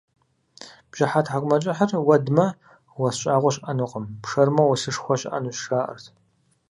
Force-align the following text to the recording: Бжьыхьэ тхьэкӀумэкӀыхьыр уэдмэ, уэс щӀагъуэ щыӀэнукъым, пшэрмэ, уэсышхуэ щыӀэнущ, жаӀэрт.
Бжьыхьэ 0.89 1.21
тхьэкӀумэкӀыхьыр 1.25 1.91
уэдмэ, 2.07 2.45
уэс 2.99 3.15
щӀагъуэ 3.21 3.51
щыӀэнукъым, 3.53 4.05
пшэрмэ, 4.21 4.61
уэсышхуэ 4.65 5.15
щыӀэнущ, 5.19 5.57
жаӀэрт. 5.65 6.05